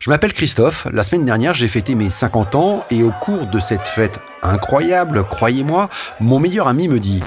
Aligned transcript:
Je 0.00 0.08
m'appelle 0.08 0.32
Christophe, 0.32 0.86
la 0.94 1.02
semaine 1.02 1.26
dernière 1.26 1.52
j'ai 1.52 1.68
fêté 1.68 1.94
mes 1.94 2.08
50 2.08 2.54
ans 2.54 2.86
et 2.90 3.02
au 3.02 3.10
cours 3.10 3.44
de 3.44 3.60
cette 3.60 3.86
fête 3.86 4.18
incroyable, 4.42 5.24
croyez-moi, 5.24 5.90
mon 6.20 6.38
meilleur 6.38 6.68
ami 6.68 6.88
me 6.88 6.98
dit 6.98 7.20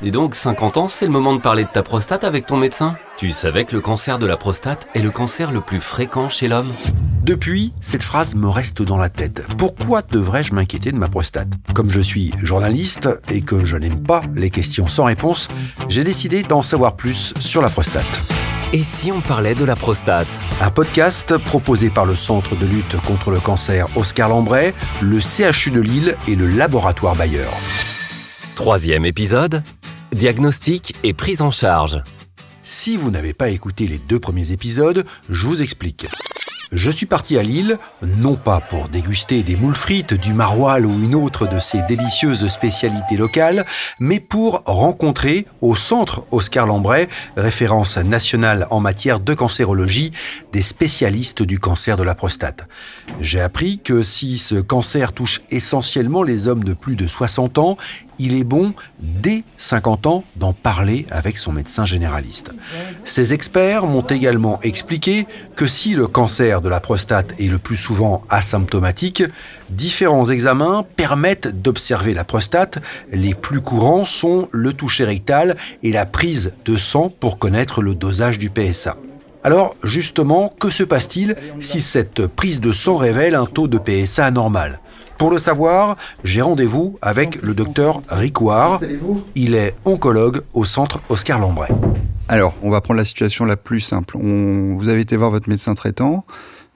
Et 0.00 0.12
donc 0.12 0.36
50 0.36 0.76
ans, 0.76 0.86
c'est 0.86 1.06
le 1.06 1.10
moment 1.10 1.34
de 1.34 1.40
parler 1.40 1.64
de 1.64 1.68
ta 1.68 1.82
prostate 1.82 2.22
avec 2.22 2.46
ton 2.46 2.56
médecin? 2.56 2.96
Tu 3.16 3.30
savais 3.30 3.64
que 3.64 3.74
le 3.74 3.80
cancer 3.80 4.20
de 4.20 4.26
la 4.26 4.36
prostate 4.36 4.88
est 4.94 5.02
le 5.02 5.10
cancer 5.10 5.50
le 5.50 5.60
plus 5.60 5.80
fréquent 5.80 6.28
chez 6.28 6.46
l'homme? 6.46 6.70
Depuis, 7.24 7.72
cette 7.80 8.04
phrase 8.04 8.36
me 8.36 8.48
reste 8.48 8.80
dans 8.80 8.98
la 8.98 9.08
tête. 9.08 9.44
Pourquoi 9.58 10.02
devrais-je 10.02 10.54
m'inquiéter 10.54 10.92
de 10.92 10.98
ma 10.98 11.08
prostate? 11.08 11.48
Comme 11.74 11.90
je 11.90 11.98
suis 11.98 12.32
journaliste 12.40 13.08
et 13.28 13.40
que 13.40 13.64
je 13.64 13.76
n'aime 13.76 14.04
pas 14.04 14.22
les 14.36 14.50
questions 14.50 14.86
sans 14.86 15.02
réponse, 15.02 15.48
j'ai 15.88 16.04
décidé 16.04 16.44
d'en 16.44 16.62
savoir 16.62 16.94
plus 16.94 17.34
sur 17.40 17.60
la 17.60 17.70
prostate. 17.70 18.43
Et 18.74 18.82
si 18.82 19.12
on 19.12 19.20
parlait 19.20 19.54
de 19.54 19.64
la 19.64 19.76
prostate 19.76 20.26
Un 20.60 20.72
podcast 20.72 21.38
proposé 21.38 21.90
par 21.90 22.06
le 22.06 22.16
Centre 22.16 22.56
de 22.56 22.66
lutte 22.66 23.00
contre 23.02 23.30
le 23.30 23.38
cancer 23.38 23.86
Oscar 23.96 24.28
Lambray, 24.28 24.74
le 25.00 25.20
CHU 25.20 25.70
de 25.70 25.78
Lille 25.78 26.16
et 26.26 26.34
le 26.34 26.48
laboratoire 26.48 27.14
Bayer. 27.14 27.46
Troisième 28.56 29.04
épisode, 29.04 29.62
diagnostic 30.10 30.96
et 31.04 31.12
prise 31.12 31.40
en 31.40 31.52
charge. 31.52 32.02
Si 32.64 32.96
vous 32.96 33.12
n'avez 33.12 33.32
pas 33.32 33.50
écouté 33.50 33.86
les 33.86 33.98
deux 33.98 34.18
premiers 34.18 34.50
épisodes, 34.50 35.06
je 35.30 35.46
vous 35.46 35.62
explique. 35.62 36.08
Je 36.72 36.90
suis 36.90 37.06
parti 37.06 37.38
à 37.38 37.42
Lille, 37.42 37.78
non 38.02 38.36
pas 38.36 38.60
pour 38.60 38.88
déguster 38.88 39.42
des 39.42 39.56
moules 39.56 39.74
frites, 39.74 40.14
du 40.14 40.32
maroilles 40.32 40.84
ou 40.84 40.92
une 41.02 41.14
autre 41.14 41.46
de 41.46 41.60
ces 41.60 41.82
délicieuses 41.82 42.48
spécialités 42.48 43.16
locales, 43.16 43.66
mais 44.00 44.20
pour 44.20 44.62
rencontrer 44.66 45.46
au 45.60 45.76
centre 45.76 46.24
Oscar 46.30 46.66
Lambray, 46.66 47.08
référence 47.36 47.98
nationale 47.98 48.66
en 48.70 48.80
matière 48.80 49.20
de 49.20 49.34
cancérologie, 49.34 50.12
des 50.52 50.62
spécialistes 50.62 51.42
du 51.42 51.58
cancer 51.58 51.96
de 51.96 52.02
la 52.02 52.14
prostate. 52.14 52.66
J'ai 53.20 53.40
appris 53.40 53.78
que 53.78 54.02
si 54.02 54.38
ce 54.38 54.56
cancer 54.56 55.12
touche 55.12 55.42
essentiellement 55.50 56.22
les 56.22 56.48
hommes 56.48 56.64
de 56.64 56.72
plus 56.72 56.96
de 56.96 57.06
60 57.06 57.58
ans, 57.58 57.76
il 58.18 58.34
est 58.34 58.44
bon, 58.44 58.74
dès 58.98 59.44
50 59.56 60.06
ans, 60.06 60.24
d'en 60.36 60.52
parler 60.52 61.06
avec 61.10 61.36
son 61.36 61.52
médecin 61.52 61.84
généraliste. 61.84 62.52
Ces 63.04 63.32
experts 63.32 63.86
m'ont 63.86 64.02
également 64.02 64.60
expliqué 64.62 65.26
que 65.56 65.66
si 65.66 65.94
le 65.94 66.06
cancer 66.06 66.60
de 66.60 66.68
la 66.68 66.80
prostate 66.80 67.34
est 67.38 67.48
le 67.48 67.58
plus 67.58 67.76
souvent 67.76 68.24
asymptomatique, 68.30 69.22
différents 69.70 70.28
examens 70.30 70.84
permettent 70.96 71.62
d'observer 71.62 72.14
la 72.14 72.24
prostate. 72.24 72.78
Les 73.12 73.34
plus 73.34 73.60
courants 73.60 74.04
sont 74.04 74.48
le 74.52 74.72
toucher 74.72 75.04
rectal 75.04 75.56
et 75.82 75.92
la 75.92 76.06
prise 76.06 76.54
de 76.64 76.76
sang 76.76 77.08
pour 77.08 77.38
connaître 77.38 77.82
le 77.82 77.94
dosage 77.94 78.38
du 78.38 78.50
PSA. 78.50 78.96
Alors 79.44 79.76
justement, 79.82 80.54
que 80.58 80.70
se 80.70 80.82
passe-t-il 80.82 81.36
si 81.60 81.82
cette 81.82 82.26
prise 82.26 82.60
de 82.60 82.72
sang 82.72 82.96
révèle 82.96 83.34
un 83.34 83.44
taux 83.44 83.68
de 83.68 83.78
PSA 83.78 84.24
anormal? 84.24 84.80
Pour 85.24 85.30
le 85.30 85.38
savoir, 85.38 85.96
j'ai 86.22 86.42
rendez-vous 86.42 86.98
avec 87.00 87.40
le 87.40 87.54
docteur 87.54 88.02
Ricouard. 88.10 88.82
Il 89.34 89.54
est 89.54 89.74
oncologue 89.86 90.42
au 90.52 90.66
centre 90.66 91.00
Oscar 91.08 91.38
Lambray. 91.38 91.70
Alors, 92.28 92.52
on 92.62 92.68
va 92.68 92.82
prendre 92.82 92.98
la 92.98 93.06
situation 93.06 93.46
la 93.46 93.56
plus 93.56 93.80
simple. 93.80 94.18
On, 94.18 94.76
vous 94.76 94.90
avez 94.90 95.00
été 95.00 95.16
voir 95.16 95.30
votre 95.30 95.48
médecin 95.48 95.74
traitant, 95.74 96.26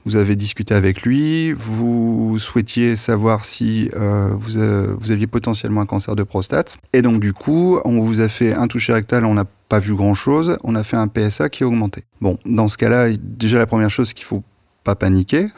vous 0.06 0.16
avez 0.16 0.34
discuté 0.34 0.72
avec 0.72 1.02
lui, 1.02 1.52
vous 1.52 2.38
souhaitiez 2.38 2.96
savoir 2.96 3.44
si 3.44 3.90
euh, 3.94 4.30
vous, 4.32 4.56
euh, 4.56 4.96
vous, 4.98 5.10
aviez 5.10 5.26
potentiellement 5.26 5.82
un 5.82 5.86
cancer 5.86 6.16
de 6.16 6.22
prostate. 6.22 6.78
Et 6.94 7.02
donc, 7.02 7.20
du 7.20 7.34
coup, 7.34 7.78
on 7.84 8.00
vous 8.00 8.22
a 8.22 8.30
fait 8.30 8.54
un 8.54 8.66
toucher 8.66 8.94
rectal, 8.94 9.26
on 9.26 9.34
n'a 9.34 9.44
pas 9.68 9.78
vu 9.78 9.94
grand-chose, 9.94 10.56
on 10.64 10.74
a 10.74 10.84
fait 10.84 10.96
un 10.96 11.08
PSA 11.08 11.50
qui 11.50 11.64
a 11.64 11.66
augmenté. 11.66 12.04
Bon, 12.22 12.38
dans 12.46 12.66
ce 12.66 12.78
cas-là, 12.78 13.08
déjà 13.20 13.58
la 13.58 13.66
première 13.66 13.90
chose 13.90 14.14
qu'il 14.14 14.24
faut 14.24 14.42
pas 14.88 14.94
paniquer. 14.94 15.48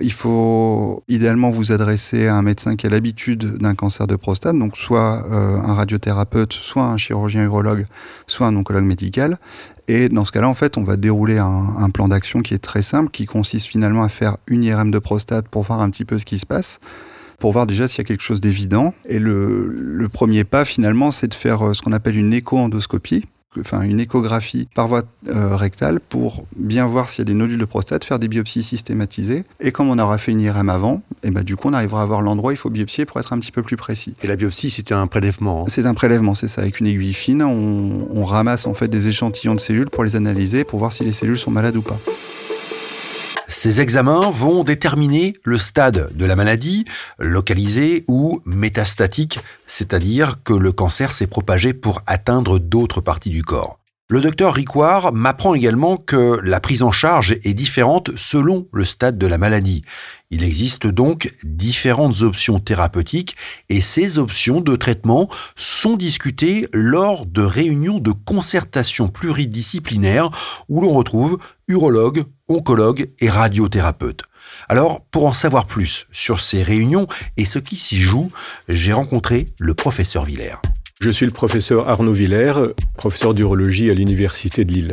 Il 0.00 0.12
faut 0.12 1.04
idéalement 1.06 1.50
vous 1.50 1.70
adresser 1.70 2.26
à 2.26 2.34
un 2.34 2.42
médecin 2.42 2.74
qui 2.74 2.88
a 2.88 2.90
l'habitude 2.90 3.58
d'un 3.58 3.76
cancer 3.76 4.08
de 4.08 4.16
prostate, 4.16 4.58
donc 4.58 4.76
soit 4.76 5.24
euh, 5.30 5.60
un 5.60 5.74
radiothérapeute, 5.74 6.52
soit 6.52 6.82
un 6.82 6.96
chirurgien 6.96 7.44
urologue, 7.44 7.86
soit 8.26 8.48
un 8.48 8.56
oncologue 8.56 8.82
médical. 8.82 9.38
Et 9.86 10.08
dans 10.08 10.24
ce 10.24 10.32
cas-là, 10.32 10.48
en 10.48 10.54
fait, 10.54 10.76
on 10.76 10.82
va 10.82 10.96
dérouler 10.96 11.38
un, 11.38 11.90
plan 11.90 12.08
d'action 12.08 12.42
qui 12.42 12.52
est 12.52 12.58
très 12.58 12.82
simple, 12.82 13.12
qui 13.12 13.26
consiste 13.26 13.66
finalement 13.66 14.02
à 14.02 14.08
faire 14.08 14.38
une 14.48 14.64
IRM 14.64 14.90
de 14.90 14.98
prostate 14.98 15.46
pour 15.46 15.62
voir 15.62 15.80
un 15.82 15.90
petit 15.90 16.04
peu 16.04 16.18
ce 16.18 16.24
qui 16.24 16.38
se 16.40 16.46
passe 16.46 16.80
pour 17.38 17.52
voir 17.52 17.66
déjà 17.66 17.88
s'il 17.88 18.00
y 18.00 18.00
a 18.02 18.04
quelque 18.04 18.22
chose 18.22 18.42
d'évident. 18.42 18.92
Et 19.06 19.18
le, 19.18 19.66
le, 19.66 20.08
premier 20.10 20.44
pas, 20.44 20.66
finalement, 20.66 21.10
c'est 21.10 21.28
de 21.28 21.32
faire 21.32 21.66
euh, 21.66 21.72
ce 21.72 21.80
qu'on 21.80 21.92
appelle 21.92 22.18
une 22.18 22.34
écho-endoscopie 22.34 23.24
enfin 23.58 23.82
une 23.82 24.00
échographie 24.00 24.68
par 24.74 24.88
voie 24.88 25.02
euh, 25.28 25.56
rectale 25.56 26.00
pour 26.00 26.44
bien 26.56 26.86
voir 26.86 27.08
s'il 27.08 27.20
y 27.20 27.22
a 27.22 27.24
des 27.24 27.34
nodules 27.34 27.58
de 27.58 27.64
prostate, 27.64 28.04
faire 28.04 28.18
des 28.18 28.28
biopsies 28.28 28.62
systématisées. 28.62 29.44
Et 29.60 29.72
comme 29.72 29.88
on 29.88 29.98
aura 29.98 30.18
fait 30.18 30.32
une 30.32 30.40
IRM 30.40 30.68
avant, 30.68 31.02
et 31.22 31.28
eh 31.28 31.30
ben 31.30 31.42
du 31.42 31.56
coup 31.56 31.68
on 31.68 31.72
arrivera 31.72 32.02
à 32.02 32.06
voir 32.06 32.22
l'endroit 32.22 32.50
où 32.50 32.52
il 32.52 32.58
faut 32.58 32.70
biopsier 32.70 33.06
pour 33.06 33.18
être 33.18 33.32
un 33.32 33.38
petit 33.38 33.52
peu 33.52 33.62
plus 33.62 33.76
précis. 33.76 34.14
Et 34.22 34.26
la 34.26 34.36
biopsie, 34.36 34.70
c'est 34.70 34.92
un 34.92 35.06
prélèvement 35.06 35.62
hein 35.62 35.64
C'est 35.68 35.86
un 35.86 35.94
prélèvement, 35.94 36.34
c'est 36.34 36.48
ça. 36.48 36.62
Avec 36.62 36.80
une 36.80 36.86
aiguille 36.86 37.12
fine, 37.12 37.42
on, 37.42 38.08
on 38.10 38.24
ramasse 38.24 38.66
en 38.66 38.74
fait 38.74 38.88
des 38.88 39.08
échantillons 39.08 39.54
de 39.54 39.60
cellules 39.60 39.90
pour 39.90 40.04
les 40.04 40.16
analyser, 40.16 40.64
pour 40.64 40.78
voir 40.78 40.92
si 40.92 41.04
les 41.04 41.12
cellules 41.12 41.38
sont 41.38 41.50
malades 41.50 41.76
ou 41.76 41.82
pas. 41.82 41.98
Ces 43.50 43.80
examens 43.80 44.30
vont 44.30 44.62
déterminer 44.62 45.34
le 45.42 45.58
stade 45.58 46.16
de 46.16 46.24
la 46.24 46.36
maladie, 46.36 46.84
localisé 47.18 48.04
ou 48.06 48.40
métastatique, 48.46 49.40
c'est-à-dire 49.66 50.44
que 50.44 50.52
le 50.52 50.70
cancer 50.70 51.10
s'est 51.10 51.26
propagé 51.26 51.74
pour 51.74 52.00
atteindre 52.06 52.60
d'autres 52.60 53.00
parties 53.00 53.30
du 53.30 53.42
corps. 53.42 53.79
Le 54.12 54.20
docteur 54.20 54.54
Ricouard 54.54 55.12
m'apprend 55.12 55.54
également 55.54 55.96
que 55.96 56.40
la 56.42 56.58
prise 56.58 56.82
en 56.82 56.90
charge 56.90 57.36
est 57.44 57.54
différente 57.54 58.10
selon 58.16 58.66
le 58.72 58.84
stade 58.84 59.18
de 59.18 59.26
la 59.28 59.38
maladie. 59.38 59.84
Il 60.32 60.42
existe 60.42 60.88
donc 60.88 61.32
différentes 61.44 62.22
options 62.22 62.58
thérapeutiques 62.58 63.36
et 63.68 63.80
ces 63.80 64.18
options 64.18 64.62
de 64.62 64.74
traitement 64.74 65.28
sont 65.54 65.96
discutées 65.96 66.66
lors 66.72 67.24
de 67.24 67.42
réunions 67.42 68.00
de 68.00 68.10
concertation 68.10 69.06
pluridisciplinaire 69.06 70.30
où 70.68 70.80
l'on 70.80 70.92
retrouve 70.92 71.38
urologues, 71.68 72.24
oncologues 72.48 73.12
et 73.20 73.30
radiothérapeutes. 73.30 74.24
Alors, 74.68 75.02
pour 75.12 75.26
en 75.26 75.32
savoir 75.32 75.66
plus 75.66 76.08
sur 76.10 76.40
ces 76.40 76.64
réunions 76.64 77.06
et 77.36 77.44
ce 77.44 77.60
qui 77.60 77.76
s'y 77.76 77.98
joue, 77.98 78.32
j'ai 78.68 78.92
rencontré 78.92 79.54
le 79.60 79.74
professeur 79.74 80.24
Villers. 80.24 80.56
Je 81.02 81.08
suis 81.08 81.24
le 81.24 81.32
professeur 81.32 81.88
Arnaud 81.88 82.12
Villers, 82.12 82.74
professeur 82.98 83.32
d'urologie 83.32 83.90
à 83.90 83.94
l'Université 83.94 84.66
de 84.66 84.72
Lille. 84.74 84.90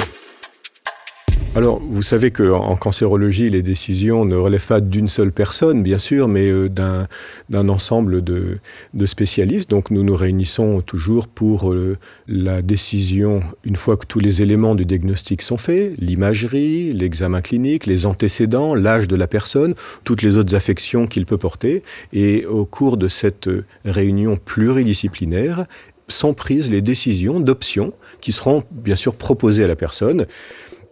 Alors, 1.54 1.82
vous 1.82 2.02
savez 2.02 2.32
qu'en 2.32 2.78
cancérologie, 2.78 3.50
les 3.50 3.62
décisions 3.62 4.24
ne 4.24 4.38
relèvent 4.38 4.68
pas 4.68 4.80
d'une 4.80 5.10
seule 5.10 5.34
personne, 5.34 5.84
bien 5.84 5.98
sûr, 5.98 6.30
mais 6.30 6.48
euh, 6.50 6.70
d'un 6.70 7.68
ensemble 7.68 8.24
de, 8.24 8.60
spécialistes. 9.06 9.70
Donc, 9.70 9.92
nous 9.92 10.04
nous 10.04 10.16
réunissons 10.16 10.80
toujours 10.82 11.28
pour 11.28 11.74
euh, 11.74 11.98
la 12.30 12.62
décision, 12.62 13.42
une 13.66 13.76
fois 13.76 13.98
que 13.98 14.06
tous 14.06 14.20
les 14.20 14.42
éléments 14.42 14.76
du 14.76 14.86
diagnostic 14.86 15.42
sont 15.42 15.58
faits, 15.58 15.96
l'imagerie, 15.98 16.94
l'examen 16.94 17.42
clinique, 17.42 17.86
les 17.86 18.06
antécédents, 18.06 18.76
l'âge 18.76 19.10
de 19.10 19.18
la 19.18 19.28
personne, 19.28 19.76
toutes 20.06 20.22
les 20.22 20.38
autres 20.38 20.56
affections 20.56 21.06
qu'il 21.06 21.26
peut 21.26 21.38
porter. 21.38 21.84
Et 22.14 22.46
au 22.46 22.64
cours 22.64 22.96
de 22.96 23.10
cette 23.10 23.50
réunion 23.84 24.38
pluridisciplinaire, 24.38 25.66
sont 26.08 26.34
prises 26.34 26.70
les 26.70 26.82
décisions 26.82 27.40
d'options 27.40 27.94
qui 28.22 28.32
seront 28.32 28.64
bien 28.72 28.96
sûr 28.96 29.16
proposées 29.16 29.64
à 29.64 29.68
la 29.68 29.76
personne 29.76 30.26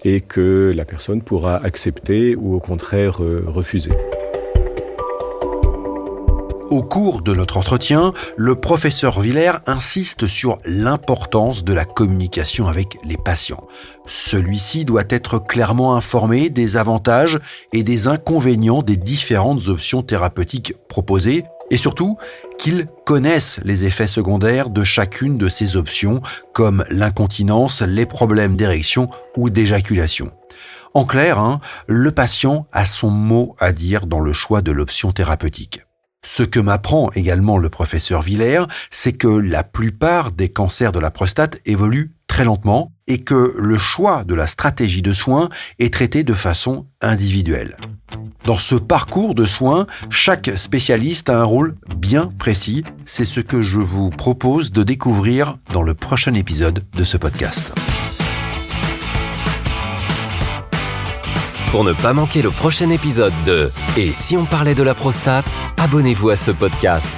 et 0.03 0.21
que 0.21 0.71
la 0.75 0.85
personne 0.85 1.21
pourra 1.21 1.57
accepter 1.57 2.35
ou 2.35 2.55
au 2.55 2.59
contraire 2.59 3.23
euh, 3.23 3.43
refuser. 3.47 3.91
Au 6.69 6.81
cours 6.81 7.21
de 7.21 7.33
notre 7.33 7.57
entretien, 7.57 8.11
le 8.35 8.55
professeur 8.55 9.21
Villers 9.21 9.59
insiste 9.67 10.25
sur 10.25 10.59
l'importance 10.65 11.63
de 11.63 11.73
la 11.73 11.85
communication 11.85 12.67
avec 12.67 12.97
les 13.05 13.17
patients. 13.17 13.67
Celui-ci 14.07 14.83
doit 14.83 15.03
être 15.09 15.37
clairement 15.37 15.95
informé 15.95 16.49
des 16.49 16.75
avantages 16.75 17.39
et 17.71 17.83
des 17.83 18.07
inconvénients 18.07 18.81
des 18.81 18.97
différentes 18.97 19.67
options 19.67 20.01
thérapeutiques 20.01 20.73
proposées 20.89 21.45
et 21.71 21.77
surtout 21.77 22.17
qu'ils 22.57 22.87
connaissent 23.05 23.59
les 23.63 23.85
effets 23.85 24.07
secondaires 24.07 24.69
de 24.69 24.83
chacune 24.83 25.37
de 25.37 25.49
ces 25.49 25.75
options, 25.75 26.21
comme 26.53 26.85
l'incontinence, 26.89 27.81
les 27.81 28.05
problèmes 28.05 28.55
d'érection 28.55 29.09
ou 29.35 29.49
d'éjaculation. 29.49 30.31
En 30.93 31.05
clair, 31.05 31.39
hein, 31.39 31.59
le 31.87 32.11
patient 32.11 32.67
a 32.71 32.85
son 32.85 33.09
mot 33.09 33.55
à 33.59 33.73
dire 33.73 34.05
dans 34.05 34.21
le 34.21 34.31
choix 34.31 34.61
de 34.61 34.71
l'option 34.71 35.11
thérapeutique. 35.11 35.81
Ce 36.25 36.41
que 36.41 36.59
m'apprend 36.59 37.11
également 37.13 37.57
le 37.57 37.69
professeur 37.69 38.23
Villers, 38.23 38.65
c'est 38.89 39.13
que 39.13 39.27
la 39.27 39.63
plupart 39.63 40.31
des 40.31 40.49
cancers 40.49 40.91
de 40.91 40.99
la 40.99 41.11
prostate 41.11 41.59
évoluent 41.65 42.15
très 42.27 42.45
lentement 42.45 42.93
et 43.07 43.19
que 43.19 43.53
le 43.57 43.77
choix 43.77 44.23
de 44.23 44.33
la 44.33 44.47
stratégie 44.47 45.03
de 45.03 45.13
soins 45.13 45.49
est 45.77 45.93
traité 45.93 46.23
de 46.23 46.33
façon 46.33 46.87
individuelle. 46.99 47.77
Dans 48.45 48.57
ce 48.57 48.75
parcours 48.75 49.33
de 49.33 49.45
soins, 49.45 49.87
chaque 50.11 50.51
spécialiste 50.55 51.29
a 51.29 51.39
un 51.39 51.43
rôle 51.43 51.75
bien 51.97 52.31
précis. 52.37 52.83
C'est 53.07 53.25
ce 53.25 53.39
que 53.39 53.63
je 53.63 53.79
vous 53.79 54.11
propose 54.11 54.71
de 54.71 54.83
découvrir 54.83 55.57
dans 55.73 55.81
le 55.81 55.95
prochain 55.95 56.35
épisode 56.35 56.83
de 56.95 57.03
ce 57.03 57.17
podcast. 57.17 57.73
Pour 61.71 61.83
ne 61.83 61.93
pas 61.93 62.13
manquer 62.13 62.43
le 62.43 62.51
prochain 62.51 62.91
épisode 62.91 63.33
de 63.47 63.71
Et 63.97 64.11
si 64.13 64.37
on 64.37 64.45
parlait 64.45 64.75
de 64.75 64.83
la 64.83 64.93
prostate, 64.93 65.49
abonnez-vous 65.77 66.29
à 66.29 66.35
ce 66.35 66.51
podcast. 66.51 67.15